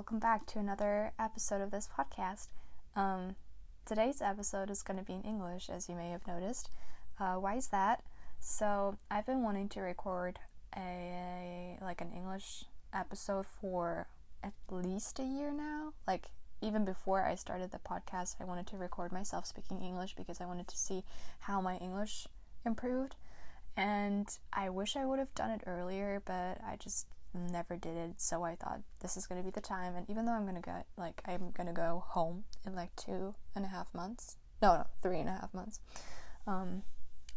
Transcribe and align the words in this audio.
welcome 0.00 0.18
back 0.18 0.46
to 0.46 0.58
another 0.58 1.12
episode 1.18 1.60
of 1.60 1.70
this 1.70 1.86
podcast. 1.86 2.46
Um, 2.96 3.36
today's 3.84 4.22
episode 4.22 4.70
is 4.70 4.80
going 4.80 4.96
to 4.96 5.04
be 5.04 5.12
in 5.12 5.20
English, 5.24 5.68
as 5.68 5.90
you 5.90 5.94
may 5.94 6.08
have 6.08 6.26
noticed. 6.26 6.70
Uh, 7.18 7.34
why 7.34 7.56
is 7.56 7.66
that? 7.66 8.02
So 8.38 8.96
I've 9.10 9.26
been 9.26 9.42
wanting 9.42 9.68
to 9.68 9.82
record 9.82 10.38
a 10.74 11.76
like 11.82 12.00
an 12.00 12.12
English 12.16 12.64
episode 12.94 13.44
for 13.60 14.06
at 14.42 14.54
least 14.70 15.18
a 15.18 15.22
year 15.22 15.52
now. 15.52 15.92
Like 16.06 16.30
even 16.62 16.86
before 16.86 17.22
I 17.22 17.34
started 17.34 17.70
the 17.70 17.78
podcast, 17.78 18.36
I 18.40 18.44
wanted 18.44 18.68
to 18.68 18.78
record 18.78 19.12
myself 19.12 19.44
speaking 19.44 19.82
English 19.82 20.14
because 20.14 20.40
I 20.40 20.46
wanted 20.46 20.68
to 20.68 20.78
see 20.78 21.04
how 21.40 21.60
my 21.60 21.76
English 21.76 22.26
improved. 22.64 23.16
And 23.76 24.34
I 24.50 24.70
wish 24.70 24.96
I 24.96 25.04
would 25.04 25.18
have 25.18 25.34
done 25.34 25.50
it 25.50 25.64
earlier, 25.66 26.22
but 26.24 26.58
I 26.66 26.76
just 26.78 27.06
never 27.34 27.76
did 27.76 27.96
it. 27.96 28.20
So 28.20 28.42
I 28.42 28.56
thought 28.56 28.80
this 29.00 29.16
is 29.16 29.26
gonna 29.26 29.42
be 29.42 29.50
the 29.50 29.60
time. 29.60 29.96
And 29.96 30.08
even 30.10 30.24
though 30.24 30.32
I'm 30.32 30.46
gonna 30.46 30.60
go, 30.60 30.84
like, 30.96 31.22
I'm 31.26 31.50
gonna 31.52 31.72
go 31.72 32.04
home 32.06 32.44
in 32.66 32.74
like 32.74 32.94
two 32.96 33.34
and 33.54 33.64
a 33.64 33.68
half 33.68 33.92
months. 33.94 34.36
No, 34.62 34.76
no, 34.76 34.86
three 35.02 35.18
and 35.20 35.28
a 35.28 35.32
half 35.32 35.54
months. 35.54 35.80
Um, 36.46 36.82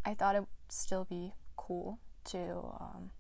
I 0.05 0.13
thought 0.13 0.35
it 0.35 0.39
would 0.39 0.47
still 0.69 1.05
be 1.05 1.33
cool 1.55 1.99
to, 2.25 2.39
um, 2.79 3.11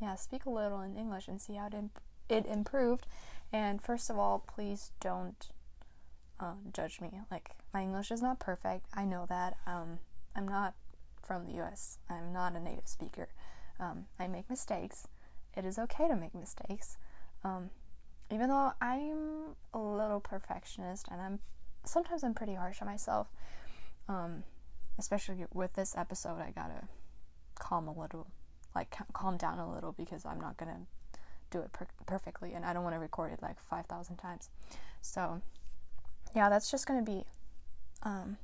yeah, 0.00 0.14
speak 0.14 0.46
a 0.46 0.50
little 0.50 0.80
in 0.80 0.96
English 0.96 1.28
and 1.28 1.40
see 1.40 1.54
how 1.54 1.66
it, 1.66 1.74
imp- 1.74 2.00
it 2.28 2.46
improved. 2.46 3.06
And 3.52 3.82
first 3.82 4.08
of 4.08 4.18
all, 4.18 4.38
please 4.38 4.92
don't 5.00 5.48
uh, 6.40 6.54
judge 6.72 7.00
me. 7.00 7.20
Like, 7.30 7.50
my 7.74 7.82
English 7.82 8.10
is 8.10 8.22
not 8.22 8.40
perfect. 8.40 8.86
I 8.94 9.04
know 9.04 9.26
that. 9.28 9.56
Um, 9.66 9.98
I'm 10.34 10.48
not 10.48 10.74
from 11.22 11.46
the 11.46 11.62
US. 11.62 11.98
I'm 12.08 12.32
not 12.32 12.54
a 12.56 12.60
native 12.60 12.88
speaker. 12.88 13.28
Um, 13.78 14.06
I 14.18 14.26
make 14.26 14.48
mistakes. 14.48 15.06
It 15.56 15.64
is 15.64 15.78
okay 15.78 16.08
to 16.08 16.16
make 16.16 16.34
mistakes. 16.34 16.96
Um, 17.44 17.70
even 18.30 18.48
though 18.48 18.72
I'm 18.80 19.56
a 19.74 19.78
little 19.78 20.20
perfectionist 20.20 21.06
and 21.10 21.20
I'm 21.20 21.38
sometimes 21.84 22.22
I'm 22.24 22.34
pretty 22.34 22.54
harsh 22.54 22.80
on 22.80 22.86
myself. 22.86 23.28
Um, 24.08 24.44
especially 24.98 25.44
with 25.52 25.74
this 25.74 25.94
episode, 25.96 26.40
I 26.40 26.50
gotta 26.50 26.88
calm 27.58 27.88
a 27.88 27.98
little, 27.98 28.26
like 28.74 28.94
calm 29.12 29.36
down 29.36 29.58
a 29.58 29.72
little 29.72 29.92
because 29.92 30.24
I'm 30.24 30.40
not 30.40 30.56
gonna 30.56 30.80
do 31.50 31.60
it 31.60 31.72
per- 31.72 31.86
perfectly 32.06 32.52
and 32.54 32.64
I 32.64 32.72
don't 32.72 32.82
want 32.82 32.94
to 32.94 33.00
record 33.00 33.32
it 33.32 33.42
like 33.42 33.60
5,000 33.60 34.16
times. 34.16 34.48
So, 35.00 35.42
yeah, 36.34 36.48
that's 36.48 36.70
just 36.70 36.86
gonna 36.86 37.02
be 37.02 37.24
um, 38.02 38.38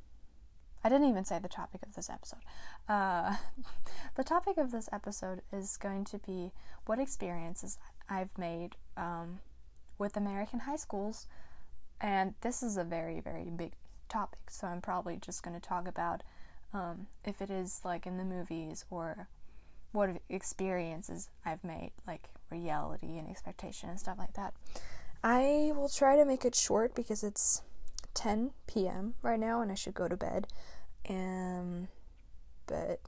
I 0.85 0.89
didn't 0.89 1.09
even 1.09 1.25
say 1.25 1.39
the 1.39 1.49
topic 1.49 1.83
of 1.83 1.95
this 1.95 2.09
episode. 2.09 2.41
Uh, 2.89 3.37
the 4.17 4.25
topic 4.25 4.57
of 4.59 4.71
this 4.71 4.89
episode 4.93 5.43
is 5.53 5.77
going 5.77 6.05
to 6.07 6.19
be 6.19 6.53
what 6.87 6.99
experiences 6.99 7.79
I've 8.09 8.37
made 8.39 8.77
um, 8.97 9.41
with 9.99 10.17
American 10.17 10.61
high 10.61 10.77
schools. 10.77 11.27
And 12.01 12.35
this 12.43 12.63
is 12.63 12.77
a 12.77 12.85
very, 12.85 13.21
very 13.21 13.45
big 13.45 13.73
topic, 14.09 14.51
so 14.51 14.69
I'm 14.69 14.81
probably 14.81 15.17
just 15.17 15.43
going 15.43 15.59
to 15.59 15.67
talk 15.67 15.89
about 15.89 16.23
um, 16.73 17.09
if 17.25 17.43
it 17.43 17.51
is 17.51 17.81
like 17.85 18.07
in 18.07 18.19
the 18.19 18.25
movies 18.25 18.85
or 18.91 19.29
what 19.93 20.11
experiences 20.29 21.29
I've 21.45 21.65
made, 21.65 21.93
like 22.07 22.29
reality 22.51 23.19
and 23.19 23.29
expectation 23.29 23.89
and 23.89 23.99
stuff 23.99 24.19
like 24.19 24.35
that. 24.35 24.55
I 25.25 25.73
will 25.75 25.89
try 25.89 26.17
to 26.17 26.25
make 26.25 26.45
it 26.45 26.55
short 26.55 26.95
because 26.95 27.25
it's 27.25 27.63
10 28.19 28.51
p.m. 28.67 29.15
right 29.23 29.39
now 29.39 29.61
and 29.61 29.71
I 29.71 29.75
should 29.75 29.95
go 29.95 30.09
to 30.09 30.17
bed. 30.17 30.49
And 31.05 31.87
but 32.67 33.01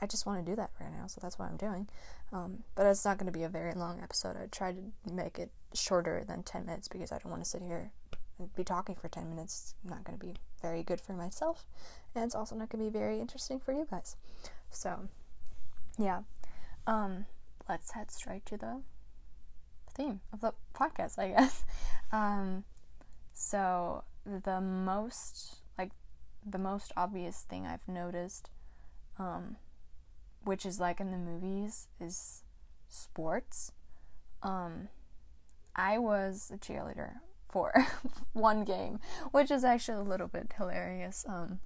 I 0.00 0.06
just 0.06 0.26
want 0.26 0.44
to 0.44 0.50
do 0.50 0.54
that 0.56 0.70
right 0.80 0.92
now, 0.92 1.08
so 1.08 1.18
that's 1.20 1.38
what 1.38 1.50
I'm 1.50 1.56
doing. 1.56 1.88
Um, 2.32 2.62
but 2.76 2.86
it's 2.86 3.04
not 3.04 3.18
going 3.18 3.30
to 3.30 3.36
be 3.36 3.42
a 3.42 3.48
very 3.48 3.74
long 3.74 4.00
episode. 4.00 4.36
I 4.36 4.46
tried 4.46 4.76
to 4.76 5.12
make 5.12 5.40
it 5.40 5.50
shorter 5.74 6.24
than 6.26 6.44
10 6.44 6.66
minutes 6.66 6.86
because 6.86 7.10
I 7.10 7.18
don't 7.18 7.30
want 7.32 7.42
to 7.42 7.50
sit 7.50 7.62
here 7.62 7.90
and 8.38 8.54
be 8.54 8.62
talking 8.62 8.94
for 8.94 9.08
10 9.08 9.28
minutes. 9.28 9.74
It's 9.82 9.90
not 9.90 10.04
going 10.04 10.16
to 10.16 10.24
be 10.24 10.34
very 10.62 10.84
good 10.84 11.00
for 11.00 11.14
myself, 11.14 11.66
and 12.14 12.24
it's 12.24 12.36
also 12.36 12.54
not 12.54 12.68
going 12.68 12.84
to 12.84 12.90
be 12.90 12.96
very 12.96 13.18
interesting 13.20 13.58
for 13.58 13.72
you 13.72 13.88
guys. 13.90 14.16
So, 14.70 15.08
yeah. 15.98 16.22
Um, 16.86 17.26
let's 17.68 17.90
head 17.90 18.12
straight 18.12 18.46
to 18.46 18.56
the 18.56 18.82
theme 19.94 20.20
of 20.32 20.40
the 20.42 20.52
podcast, 20.74 21.18
I 21.18 21.28
guess. 21.30 21.64
Um, 22.10 22.64
so, 23.40 24.02
the 24.24 24.60
most 24.60 25.60
like 25.78 25.92
the 26.44 26.58
most 26.58 26.92
obvious 26.96 27.42
thing 27.42 27.66
I've 27.66 27.86
noticed, 27.86 28.50
um, 29.16 29.56
which 30.42 30.66
is 30.66 30.80
like 30.80 30.98
in 30.98 31.12
the 31.12 31.16
movies, 31.16 31.86
is 32.00 32.42
sports. 32.88 33.70
Um, 34.42 34.88
I 35.76 35.98
was 35.98 36.50
a 36.52 36.58
cheerleader 36.58 37.12
for 37.48 37.72
one 38.32 38.64
game, 38.64 38.98
which 39.30 39.52
is 39.52 39.62
actually 39.62 39.98
a 39.98 40.10
little 40.10 40.26
bit 40.26 40.52
hilarious. 40.58 41.24
Um, 41.28 41.60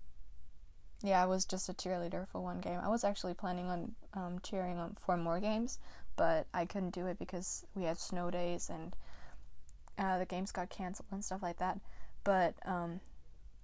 yeah, 1.02 1.22
I 1.22 1.26
was 1.26 1.46
just 1.46 1.70
a 1.70 1.72
cheerleader 1.72 2.28
for 2.28 2.42
one 2.42 2.60
game. 2.60 2.80
I 2.84 2.88
was 2.88 3.02
actually 3.02 3.32
planning 3.32 3.70
on 3.70 3.94
um, 4.12 4.40
cheering 4.42 4.78
on 4.78 4.94
for 4.94 5.16
more 5.16 5.40
games, 5.40 5.78
but 6.16 6.46
I 6.52 6.66
couldn't 6.66 6.94
do 6.94 7.06
it 7.06 7.18
because 7.18 7.64
we 7.74 7.84
had 7.84 7.96
snow 7.96 8.30
days 8.30 8.68
and 8.68 8.94
uh, 9.98 10.18
the 10.18 10.26
games 10.26 10.52
got 10.52 10.70
canceled 10.70 11.08
and 11.10 11.24
stuff 11.24 11.42
like 11.42 11.58
that. 11.58 11.78
But 12.24 12.54
um, 12.64 13.00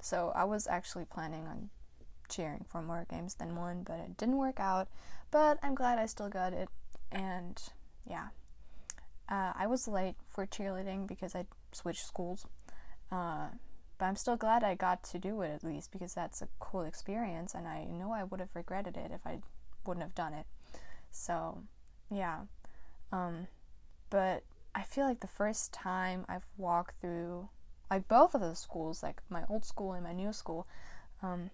so 0.00 0.32
I 0.34 0.44
was 0.44 0.66
actually 0.66 1.04
planning 1.04 1.46
on 1.46 1.70
cheering 2.28 2.64
for 2.68 2.82
more 2.82 3.06
games 3.10 3.34
than 3.34 3.56
one, 3.56 3.82
but 3.82 3.98
it 3.98 4.16
didn't 4.16 4.36
work 4.36 4.60
out. 4.60 4.88
But 5.30 5.58
I'm 5.62 5.74
glad 5.74 5.98
I 5.98 6.06
still 6.06 6.28
got 6.28 6.52
it, 6.52 6.68
and 7.10 7.60
yeah. 8.06 8.28
Uh, 9.28 9.52
I 9.54 9.66
was 9.66 9.86
late 9.86 10.14
for 10.26 10.46
cheerleading 10.46 11.06
because 11.06 11.34
I 11.34 11.44
switched 11.72 12.06
schools. 12.06 12.46
Uh, 13.12 13.48
but 13.98 14.06
I'm 14.06 14.16
still 14.16 14.36
glad 14.36 14.62
I 14.62 14.74
got 14.74 15.02
to 15.04 15.18
do 15.18 15.42
it 15.42 15.50
at 15.50 15.64
least 15.64 15.90
because 15.90 16.14
that's 16.14 16.40
a 16.40 16.48
cool 16.60 16.82
experience, 16.82 17.54
and 17.54 17.66
I 17.66 17.84
know 17.84 18.12
I 18.12 18.24
would 18.24 18.40
have 18.40 18.54
regretted 18.54 18.96
it 18.96 19.10
if 19.12 19.26
I 19.26 19.40
wouldn't 19.84 20.04
have 20.04 20.14
done 20.14 20.32
it. 20.32 20.46
So, 21.10 21.62
yeah. 22.10 22.42
Um, 23.12 23.48
but 24.08 24.44
I 24.78 24.82
feel 24.84 25.06
like 25.06 25.18
the 25.18 25.26
first 25.26 25.72
time 25.72 26.24
I've 26.28 26.46
walked 26.56 27.00
through 27.00 27.48
like 27.90 28.06
both 28.06 28.32
of 28.32 28.40
those 28.40 28.60
schools, 28.60 29.02
like 29.02 29.20
my 29.28 29.42
old 29.48 29.64
school 29.64 29.92
and 29.92 30.04
my 30.04 30.12
new 30.12 30.32
school, 30.32 30.68
um, 31.20 31.50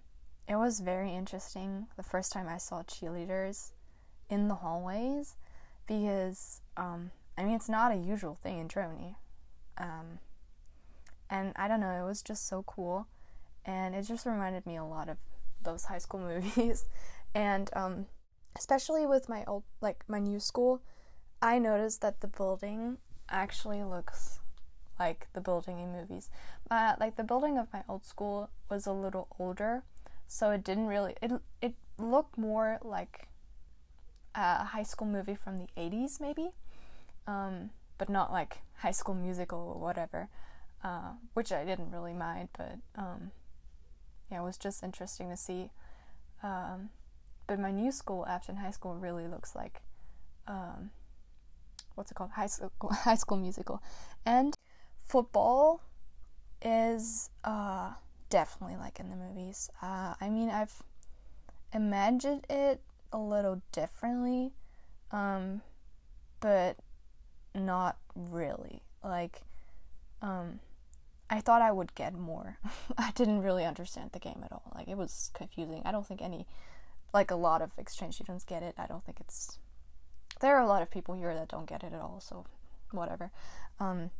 it 0.46 0.56
was 0.56 0.80
very 0.80 1.14
interesting 1.14 1.86
the 1.96 2.02
first 2.02 2.32
time 2.32 2.46
I 2.46 2.58
saw 2.58 2.82
cheerleaders 2.82 3.72
in 4.28 4.48
the 4.48 4.56
hallways 4.56 5.36
because 5.86 6.60
um, 6.76 7.12
I 7.38 7.44
mean 7.44 7.54
it's 7.54 7.68
not 7.68 7.92
a 7.92 7.96
usual 7.96 8.34
thing 8.34 8.58
in 8.58 8.68
Germany, 8.68 9.16
um, 9.78 10.18
and 11.30 11.54
I 11.56 11.66
don't 11.66 11.80
know 11.80 11.92
it 11.92 12.06
was 12.06 12.20
just 12.20 12.46
so 12.46 12.62
cool, 12.64 13.06
and 13.64 13.94
it 13.94 14.02
just 14.02 14.26
reminded 14.26 14.66
me 14.66 14.76
a 14.76 14.84
lot 14.84 15.08
of 15.08 15.16
those 15.62 15.86
high 15.86 15.96
school 15.96 16.20
movies, 16.34 16.84
and 17.34 17.70
um, 17.72 18.04
especially 18.54 19.06
with 19.06 19.30
my 19.30 19.44
old 19.46 19.62
like 19.80 20.04
my 20.08 20.18
new 20.18 20.40
school, 20.40 20.82
I 21.40 21.58
noticed 21.58 22.02
that 22.02 22.20
the 22.20 22.28
building 22.28 22.98
actually 23.30 23.82
looks 23.82 24.40
like 24.98 25.26
the 25.32 25.40
building 25.40 25.80
in 25.80 25.92
movies. 25.92 26.30
Uh, 26.70 26.94
like 27.00 27.16
the 27.16 27.24
building 27.24 27.58
of 27.58 27.72
my 27.72 27.82
old 27.88 28.04
school 28.04 28.50
was 28.70 28.86
a 28.86 28.92
little 28.92 29.28
older, 29.38 29.82
so 30.26 30.50
it 30.50 30.64
didn't 30.64 30.86
really 30.86 31.14
it 31.20 31.32
it 31.60 31.74
looked 31.98 32.38
more 32.38 32.78
like 32.82 33.28
a 34.34 34.64
high 34.64 34.82
school 34.82 35.06
movie 35.06 35.34
from 35.34 35.58
the 35.58 35.68
80s 35.76 36.20
maybe. 36.20 36.50
Um, 37.26 37.70
but 37.96 38.08
not 38.08 38.32
like 38.32 38.58
high 38.78 38.90
school 38.90 39.14
musical 39.14 39.58
or 39.58 39.80
whatever. 39.80 40.28
Uh, 40.82 41.12
which 41.32 41.50
I 41.50 41.64
didn't 41.64 41.90
really 41.92 42.12
mind, 42.12 42.50
but 42.58 42.76
um, 42.94 43.30
yeah, 44.30 44.42
it 44.42 44.44
was 44.44 44.58
just 44.58 44.82
interesting 44.82 45.30
to 45.30 45.36
see. 45.36 45.70
Um, 46.42 46.90
but 47.46 47.58
my 47.58 47.70
new 47.70 47.90
school, 47.90 48.26
Afton 48.26 48.56
High 48.56 48.70
School, 48.70 48.94
really 48.94 49.26
looks 49.26 49.56
like 49.56 49.80
um, 50.46 50.90
what's 51.94 52.10
it 52.10 52.14
called? 52.14 52.30
High 52.30 52.46
school, 52.46 52.90
high 52.92 53.14
school 53.14 53.38
musical, 53.38 53.82
and 54.24 54.54
football 54.96 55.82
is 56.62 57.30
uh, 57.44 57.92
definitely 58.30 58.76
like 58.76 59.00
in 59.00 59.10
the 59.10 59.16
movies. 59.16 59.70
Uh, 59.82 60.14
I 60.20 60.28
mean, 60.30 60.50
I've 60.50 60.82
imagined 61.72 62.46
it 62.48 62.80
a 63.12 63.18
little 63.18 63.62
differently, 63.72 64.52
um, 65.12 65.62
but 66.40 66.76
not 67.54 67.96
really. 68.14 68.82
Like, 69.02 69.42
um, 70.22 70.60
I 71.30 71.40
thought 71.40 71.62
I 71.62 71.72
would 71.72 71.94
get 71.94 72.14
more. 72.14 72.58
I 72.98 73.12
didn't 73.12 73.42
really 73.42 73.64
understand 73.64 74.10
the 74.12 74.18
game 74.18 74.40
at 74.44 74.52
all. 74.52 74.72
Like, 74.74 74.88
it 74.88 74.96
was 74.96 75.30
confusing. 75.34 75.82
I 75.84 75.92
don't 75.92 76.06
think 76.06 76.22
any, 76.22 76.46
like, 77.12 77.30
a 77.30 77.36
lot 77.36 77.62
of 77.62 77.70
exchange 77.78 78.14
students 78.14 78.44
get 78.44 78.62
it. 78.62 78.74
I 78.78 78.86
don't 78.86 79.04
think 79.04 79.20
it's. 79.20 79.58
There 80.44 80.58
are 80.58 80.62
a 80.62 80.66
lot 80.66 80.82
of 80.82 80.90
people 80.90 81.14
here 81.14 81.32
that 81.32 81.48
don't 81.48 81.64
get 81.64 81.82
it 81.82 81.94
at 81.94 82.00
all, 82.02 82.20
so 82.20 82.44
whatever. 82.90 83.30
Um, 83.80 84.10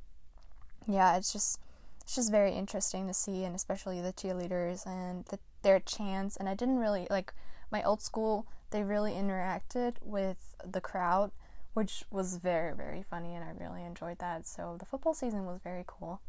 yeah, 0.88 1.18
it's 1.18 1.30
just 1.30 1.60
it's 2.00 2.14
just 2.14 2.30
very 2.30 2.54
interesting 2.54 3.06
to 3.08 3.12
see, 3.12 3.44
and 3.44 3.54
especially 3.54 4.00
the 4.00 4.14
cheerleaders 4.14 4.86
and 4.86 5.26
the, 5.26 5.38
their 5.60 5.80
chants. 5.80 6.38
And 6.38 6.48
I 6.48 6.54
didn't 6.54 6.78
really 6.78 7.06
like 7.10 7.34
my 7.70 7.82
old 7.82 8.00
school. 8.00 8.46
They 8.70 8.82
really 8.82 9.12
interacted 9.12 9.96
with 10.02 10.56
the 10.64 10.80
crowd 10.80 11.30
which 11.74 12.04
was 12.10 12.36
very, 12.36 12.72
very 12.74 13.02
funny, 13.02 13.34
and 13.34 13.44
I 13.44 13.50
really 13.62 13.84
enjoyed 13.84 14.18
that. 14.20 14.46
So 14.46 14.76
the 14.78 14.86
football 14.86 15.12
season 15.12 15.44
was 15.44 15.58
very 15.58 15.84
cool. 15.86 16.22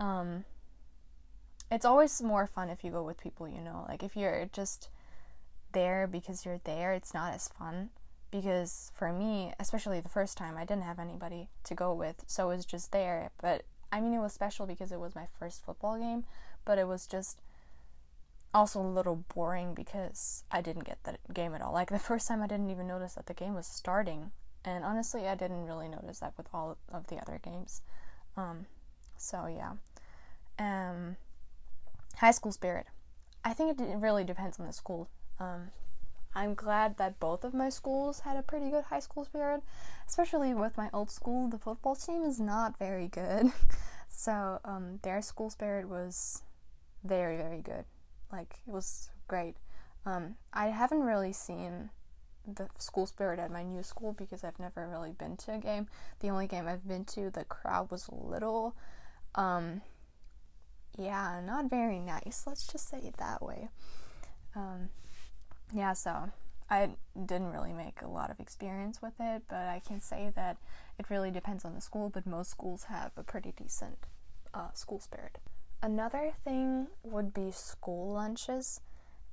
Um, 0.00 0.46
it's 1.70 1.84
always 1.84 2.22
more 2.22 2.46
fun 2.46 2.70
if 2.70 2.82
you 2.82 2.90
go 2.90 3.02
with 3.02 3.20
people 3.20 3.46
you 3.46 3.60
know. 3.60 3.84
Like 3.86 4.02
if 4.02 4.16
you're 4.16 4.48
just 4.50 4.88
there 5.72 6.06
because 6.06 6.46
you're 6.46 6.60
there, 6.64 6.94
it's 6.94 7.12
not 7.12 7.34
as 7.34 7.48
fun. 7.48 7.90
Because 8.36 8.92
for 8.94 9.12
me, 9.12 9.52
especially 9.58 10.00
the 10.00 10.10
first 10.10 10.36
time, 10.36 10.58
I 10.58 10.66
didn't 10.66 10.84
have 10.84 10.98
anybody 10.98 11.48
to 11.64 11.74
go 11.74 11.94
with, 11.94 12.22
so 12.26 12.50
it 12.50 12.56
was 12.56 12.66
just 12.66 12.92
there. 12.92 13.30
But 13.40 13.62
I 13.90 14.00
mean, 14.00 14.12
it 14.12 14.20
was 14.20 14.34
special 14.34 14.66
because 14.66 14.92
it 14.92 15.00
was 15.00 15.14
my 15.14 15.26
first 15.38 15.64
football 15.64 15.98
game, 15.98 16.24
but 16.66 16.76
it 16.76 16.86
was 16.86 17.06
just 17.06 17.40
also 18.52 18.80
a 18.80 18.82
little 18.82 19.24
boring 19.34 19.72
because 19.72 20.44
I 20.50 20.60
didn't 20.60 20.84
get 20.84 20.98
the 21.04 21.16
game 21.32 21.54
at 21.54 21.62
all. 21.62 21.72
Like 21.72 21.88
the 21.88 21.98
first 21.98 22.28
time, 22.28 22.42
I 22.42 22.46
didn't 22.46 22.70
even 22.70 22.86
notice 22.86 23.14
that 23.14 23.24
the 23.24 23.32
game 23.32 23.54
was 23.54 23.66
starting, 23.66 24.32
and 24.66 24.84
honestly, 24.84 25.26
I 25.26 25.34
didn't 25.34 25.64
really 25.64 25.88
notice 25.88 26.18
that 26.18 26.34
with 26.36 26.48
all 26.52 26.76
of 26.92 27.06
the 27.06 27.16
other 27.16 27.40
games. 27.42 27.80
Um, 28.36 28.66
so 29.16 29.46
yeah. 29.46 29.72
Um, 30.58 31.16
high 32.16 32.32
school 32.32 32.52
spirit. 32.52 32.86
I 33.44 33.54
think 33.54 33.80
it 33.80 33.96
really 33.96 34.24
depends 34.24 34.60
on 34.60 34.66
the 34.66 34.74
school. 34.74 35.08
Um, 35.40 35.68
I'm 36.36 36.52
glad 36.54 36.98
that 36.98 37.18
both 37.18 37.44
of 37.44 37.54
my 37.54 37.70
schools 37.70 38.20
had 38.20 38.36
a 38.36 38.42
pretty 38.42 38.68
good 38.68 38.84
high 38.84 39.00
school 39.00 39.24
spirit, 39.24 39.62
especially 40.06 40.52
with 40.52 40.76
my 40.76 40.90
old 40.92 41.10
school. 41.10 41.48
The 41.48 41.58
football 41.58 41.96
team 41.96 42.24
is 42.24 42.38
not 42.38 42.78
very 42.78 43.08
good, 43.08 43.50
so 44.10 44.60
um, 44.62 45.00
their 45.02 45.22
school 45.22 45.48
spirit 45.48 45.88
was 45.88 46.42
very, 47.04 47.38
very 47.38 47.62
good. 47.62 47.86
Like 48.30 48.54
it 48.66 48.70
was 48.70 49.08
great. 49.28 49.56
Um, 50.04 50.36
I 50.52 50.66
haven't 50.66 51.04
really 51.04 51.32
seen 51.32 51.88
the 52.46 52.68
school 52.76 53.06
spirit 53.06 53.38
at 53.38 53.50
my 53.50 53.62
new 53.62 53.82
school 53.82 54.12
because 54.12 54.44
I've 54.44 54.58
never 54.58 54.86
really 54.86 55.12
been 55.12 55.38
to 55.38 55.54
a 55.54 55.58
game. 55.58 55.88
The 56.20 56.28
only 56.28 56.46
game 56.46 56.68
I've 56.68 56.86
been 56.86 57.06
to, 57.06 57.30
the 57.30 57.44
crowd 57.44 57.90
was 57.90 58.10
little. 58.12 58.76
Um, 59.36 59.80
yeah, 60.98 61.40
not 61.42 61.70
very 61.70 61.98
nice. 61.98 62.44
Let's 62.46 62.66
just 62.66 62.90
say 62.90 62.98
it 62.98 63.16
that 63.16 63.42
way. 63.42 63.70
Um, 64.54 64.90
yeah, 65.72 65.92
so 65.92 66.30
I 66.68 66.90
didn't 67.14 67.52
really 67.52 67.72
make 67.72 68.02
a 68.02 68.08
lot 68.08 68.30
of 68.30 68.40
experience 68.40 69.00
with 69.00 69.14
it, 69.20 69.42
but 69.48 69.68
I 69.68 69.80
can 69.86 70.00
say 70.00 70.32
that 70.34 70.56
it 70.98 71.10
really 71.10 71.30
depends 71.30 71.64
on 71.64 71.74
the 71.74 71.80
school, 71.80 72.08
but 72.08 72.26
most 72.26 72.50
schools 72.50 72.84
have 72.84 73.12
a 73.16 73.22
pretty 73.22 73.52
decent 73.56 73.98
uh, 74.52 74.72
school 74.74 74.98
spirit. 74.98 75.38
Another 75.82 76.32
thing 76.44 76.88
would 77.04 77.32
be 77.32 77.52
school 77.52 78.14
lunches, 78.14 78.80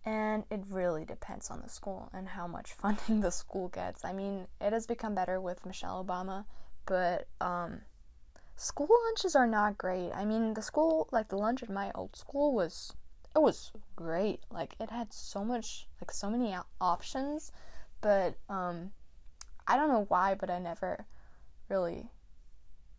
and 0.06 0.44
it 0.52 0.62
really 0.70 1.06
depends 1.06 1.50
on 1.50 1.62
the 1.62 1.70
school 1.70 2.10
and 2.14 2.28
how 2.28 2.46
much 2.46 2.74
funding 2.82 3.22
the 3.22 3.32
school 3.32 3.70
gets. 3.70 4.06
I 4.06 4.14
mean, 4.14 4.48
it 4.62 4.74
has 4.74 4.86
become 4.86 5.16
better 5.16 5.42
with 5.42 5.66
Michelle 5.66 6.04
Obama, 6.04 6.46
but 6.86 7.28
um, 7.42 7.82
school 8.58 8.90
lunches 9.06 9.36
are 9.36 9.48
not 9.48 9.78
great. 9.78 10.12
I 10.14 10.26
mean, 10.26 10.54
the 10.54 10.62
school, 10.62 11.08
like 11.12 11.30
the 11.30 11.38
lunch 11.38 11.64
at 11.64 11.70
my 11.70 11.92
old 11.96 12.16
school 12.16 12.54
was 12.54 12.94
it 13.36 13.42
was 13.42 13.72
great. 13.96 14.42
Like 14.52 14.76
it 14.80 14.90
had 14.90 15.14
so 15.14 15.44
much 15.44 15.88
like 16.02 16.12
so 16.12 16.30
many 16.30 16.56
options, 16.80 17.52
but 18.02 18.36
um 18.50 18.92
I 19.68 19.78
don't 19.78 19.90
know 19.90 20.06
why, 20.10 20.36
but 20.36 20.50
I 20.50 20.60
never 20.60 21.06
really 21.70 22.10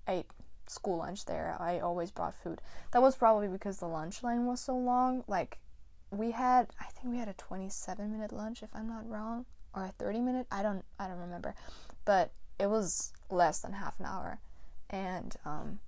ate 0.09 0.27
school 0.67 0.99
lunch 0.99 1.27
there. 1.27 1.57
I 1.61 1.79
always 1.79 2.11
brought 2.11 2.35
food. 2.35 2.61
That 2.93 3.03
was 3.03 3.17
probably 3.17 3.49
because 3.49 3.79
the 3.79 3.87
lunch 3.87 4.23
line 4.23 4.47
was 4.47 4.61
so 4.61 4.77
long. 4.77 5.25
Like 5.29 5.59
we 6.11 6.33
had 6.33 6.69
I 6.81 6.85
think 6.85 7.13
we 7.13 7.19
had 7.19 7.29
a 7.29 7.35
27 7.35 8.11
minute 8.11 8.33
lunch 8.33 8.63
if 8.63 8.71
I'm 8.75 8.89
not 8.89 9.09
wrong 9.09 9.47
or 9.75 9.85
a 9.85 9.93
30 9.99 10.21
minute. 10.21 10.47
I 10.51 10.63
don't 10.63 10.85
I 10.99 11.07
don't 11.07 11.19
remember. 11.19 11.55
But 12.05 12.33
it 12.59 12.69
was 12.69 13.13
less 13.31 13.61
than 13.61 13.73
half 13.73 13.99
an 13.99 14.07
hour 14.07 14.39
and 14.91 15.35
um, 15.45 15.81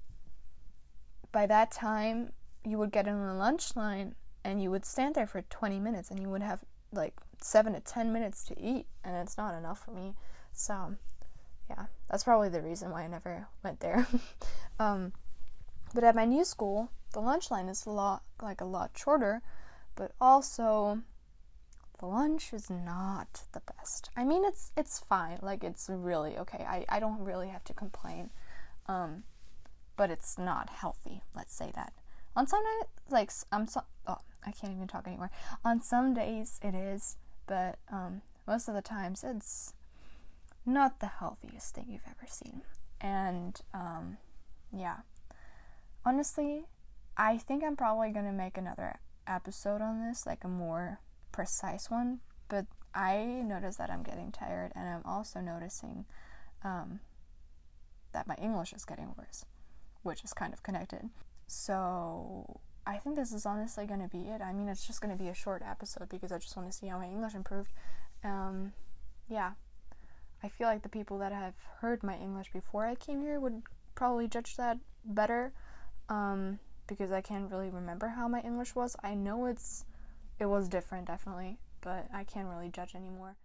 by 1.31 1.47
that 1.47 1.71
time 1.71 2.33
you 2.65 2.79
would 2.79 2.91
get 2.91 3.07
in 3.07 3.25
the 3.25 3.35
lunch 3.35 3.77
line 3.77 4.15
and 4.47 4.63
you 4.63 4.71
would 4.71 4.85
stand 4.85 5.15
there 5.15 5.27
for 5.27 5.43
20 5.43 5.81
minutes 5.81 6.11
and 6.11 6.21
you 6.21 6.29
would 6.29 6.43
have 6.43 6.65
like 6.93 7.15
7 7.43 7.73
to 7.73 7.81
10 7.81 8.13
minutes 8.13 8.45
to 8.45 8.59
eat 8.61 8.87
and 9.05 9.17
it's 9.17 9.37
not 9.37 9.55
enough 9.55 9.85
for 9.85 9.91
me 9.91 10.15
so 10.53 10.95
yeah 11.69 11.87
that's 12.09 12.25
probably 12.25 12.49
the 12.49 12.63
reason 12.63 12.91
why 12.91 13.03
i 13.03 13.07
never 13.07 13.49
went 13.63 13.81
there 13.81 14.07
um, 14.79 15.13
but 15.95 16.05
at 16.05 16.15
my 16.15 16.25
new 16.25 16.45
school 16.45 16.91
the 17.13 17.21
lunch 17.21 17.51
line 17.51 17.69
is 17.69 17.87
a 17.87 17.91
lot 17.91 18.23
like 18.41 18.61
a 18.61 18.65
lot 18.65 18.91
shorter 18.97 19.43
but 19.97 20.13
also 20.21 21.01
the 21.99 22.07
lunch 22.07 22.53
is 22.53 22.71
not 22.71 23.43
the 23.53 23.63
best 23.77 24.11
i 24.17 24.25
mean 24.25 24.45
it's 24.45 24.71
it's 24.77 25.01
fine 25.01 25.39
like 25.43 25.65
it's 25.65 25.91
really 25.91 26.39
okay 26.39 26.65
i, 26.69 26.85
I 26.89 27.01
don't 27.01 27.19
really 27.19 27.49
have 27.49 27.65
to 27.65 27.75
complain 27.75 28.31
um, 28.89 29.25
but 29.97 30.11
it's 30.11 30.39
not 30.39 30.71
healthy. 30.71 31.23
Let's 31.35 31.55
say 31.55 31.71
that. 31.75 31.93
On 32.37 32.47
some 32.47 32.63
nights, 32.63 32.91
like 33.11 33.31
I'm 33.51 33.67
so 33.67 33.83
oh 34.07 34.19
I 34.45 34.53
can't 34.53 34.73
even 34.73 34.87
talk 34.87 35.07
anymore. 35.07 35.31
On 35.65 35.81
some 35.81 36.15
days 36.15 36.61
it 36.63 36.75
is, 36.75 37.17
but 37.47 37.79
um, 37.91 38.21
most 38.47 38.69
of 38.69 38.75
the 38.75 38.83
times 38.83 39.25
it's 39.25 39.73
not 40.67 41.01
the 41.01 41.07
healthiest 41.07 41.75
thing 41.75 41.87
you've 41.89 42.07
ever 42.07 42.27
seen. 42.29 42.61
And 43.01 43.59
um, 43.73 44.19
yeah, 44.73 44.99
honestly, 46.05 46.67
I 47.17 47.39
think 47.39 47.65
I'm 47.65 47.77
probably 47.77 48.11
gonna 48.11 48.33
make 48.33 48.59
another 48.59 48.97
episode 49.27 49.81
on 49.81 50.07
this, 50.07 50.27
like 50.27 50.45
a 50.45 50.49
more 50.49 51.01
precise 51.33 51.91
one. 51.91 52.21
But 52.49 52.67
I 52.95 53.25
notice 53.45 53.77
that 53.77 53.91
I'm 53.91 54.03
getting 54.03 54.31
tired, 54.31 54.73
and 54.75 54.89
I'm 54.89 55.03
also 55.05 55.41
noticing 55.41 56.05
um, 56.63 57.01
that 58.13 58.27
my 58.27 58.35
English 58.37 58.73
is 58.73 58.85
getting 58.85 59.15
worse, 59.19 59.45
which 60.03 60.23
is 60.23 60.33
kind 60.33 60.53
of 60.53 60.63
connected. 60.63 61.09
So 61.47 62.61
I 62.87 62.99
think 62.99 63.17
this 63.17 63.33
is 63.33 63.47
honestly 63.47 63.87
going 63.87 64.01
to 64.01 64.09
be 64.09 64.29
it. 64.29 64.41
I 64.41 64.53
mean, 64.53 64.69
it's 64.69 64.87
just 64.87 65.01
going 65.01 65.17
to 65.17 65.23
be 65.23 65.31
a 65.31 65.35
short 65.35 65.63
episode 65.69 66.09
because 66.09 66.33
I 66.33 66.39
just 66.39 66.57
want 66.57 66.71
to 66.71 66.77
see 66.77 66.87
how 66.87 66.99
my 66.99 67.07
English 67.07 67.35
improved. 67.35 67.73
Um, 68.25 68.73
yeah. 69.29 69.53
I 70.43 70.49
feel 70.49 70.69
like 70.69 70.83
the 70.83 70.89
people 70.89 71.19
that 71.19 71.33
have 71.33 71.55
heard 71.81 72.03
my 72.03 72.17
English 72.17 72.53
before 72.53 72.87
I 72.87 72.95
came 72.95 73.23
here 73.23 73.41
would 73.41 73.63
probably 73.95 74.29
judge 74.29 74.57
that 74.57 74.79
better 75.05 75.53
um, 76.09 76.59
because 76.87 77.11
I 77.11 77.21
can't 77.21 77.51
really 77.51 77.71
remember 77.71 78.09
how 78.09 78.29
my 78.29 78.41
English 78.41 78.75
was. 78.75 78.97
I 79.03 79.15
know 79.15 79.47
it's 79.47 79.85
it 80.39 80.47
was 80.47 80.69
different 80.69 81.07
definitely, 81.07 81.59
but 81.81 82.07
I 82.13 82.25
can't 82.25 82.49
really 82.49 82.69
judge 82.69 82.95
anymore. 82.95 83.37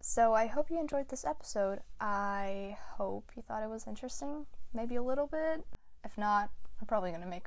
So 0.00 0.34
I 0.34 0.46
hope 0.46 0.70
you 0.70 0.78
enjoyed 0.78 1.08
this 1.08 1.24
episode. 1.24 1.80
I 2.00 2.78
hope 2.96 3.32
you 3.34 3.42
thought 3.42 3.64
it 3.64 3.68
was 3.68 3.86
interesting, 3.86 4.46
maybe 4.72 4.94
a 4.94 5.02
little 5.02 5.26
bit. 5.26 5.66
If 6.04 6.16
not, 6.16 6.50
I'm 6.80 6.86
probably 6.86 7.10
going 7.10 7.22
to 7.22 7.28
make 7.28 7.46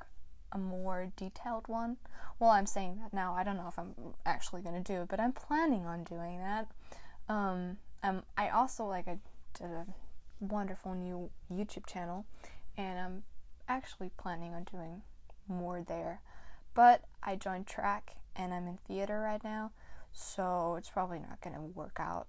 a 0.52 0.58
more 0.58 1.12
detailed 1.16 1.68
one. 1.68 1.98
Well, 2.40 2.50
I'm 2.50 2.66
saying 2.66 3.00
that 3.02 3.14
now. 3.14 3.36
I 3.36 3.44
don't 3.44 3.58
know 3.58 3.68
if 3.68 3.78
I'm 3.78 3.94
actually 4.26 4.62
going 4.62 4.82
to 4.82 4.94
do 4.94 5.02
it, 5.02 5.10
but 5.10 5.20
I'm 5.20 5.32
planning 5.32 5.86
on 5.86 6.04
doing 6.04 6.40
that. 6.40 6.68
Um, 7.28 7.78
um, 8.02 8.24
I 8.38 8.50
also 8.50 8.86
like 8.86 9.08
I 9.08 9.20
did 9.58 9.68
a 9.68 9.86
wonderful 10.40 10.96
new 10.96 11.30
YouTube 11.52 11.86
channel, 11.86 12.26
and 12.78 12.98
I'm 12.98 13.24
actually 13.68 14.12
planning 14.18 14.54
on 14.54 14.64
doing 14.64 15.02
more 15.48 15.84
there. 15.88 16.22
But 16.74 17.04
I 17.22 17.36
joined 17.36 17.68
track, 17.68 18.16
and 18.36 18.54
I'm 18.54 18.68
in 18.68 18.78
theater 18.88 19.20
right 19.20 19.44
now, 19.44 19.72
so 20.14 20.76
it's 20.78 20.90
probably 20.90 21.20
not 21.20 21.42
going 21.42 21.56
to 21.56 21.62
work 21.62 21.98
out 22.00 22.28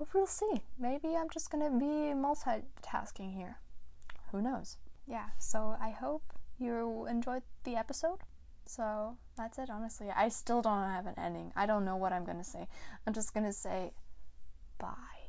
but 0.00 0.08
we'll 0.14 0.26
see. 0.26 0.62
Maybe 0.78 1.14
I'm 1.14 1.28
just 1.28 1.50
gonna 1.50 1.70
be 1.70 2.14
multitasking 2.16 3.34
here. 3.34 3.58
Who 4.32 4.40
knows? 4.40 4.78
Yeah, 5.06 5.26
so 5.38 5.76
I 5.78 5.90
hope 5.90 6.22
you 6.60 7.06
enjoyed 7.06 7.42
the 7.64 7.76
episode. 7.76 8.18
So 8.66 9.16
that's 9.36 9.58
it, 9.58 9.70
honestly. 9.70 10.10
I 10.14 10.28
still 10.28 10.62
don't 10.62 10.88
have 10.88 11.06
an 11.06 11.14
ending. 11.18 11.52
I 11.56 11.66
don't 11.66 11.84
know 11.84 11.96
what 11.96 12.12
I'm 12.12 12.24
gonna 12.24 12.44
say. 12.44 12.68
I'm 13.06 13.12
just 13.12 13.34
gonna 13.34 13.52
say 13.52 13.92
bye. 14.78 15.19